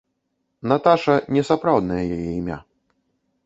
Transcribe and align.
Наташа 0.71 1.15
не 1.37 1.41
сапраўднае 1.51 2.01
яе 2.15 2.29
імя. 2.39 2.59